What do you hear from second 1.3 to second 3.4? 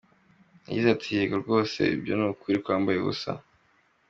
rwose, ibyo ni ukuri kwambaye ubusa.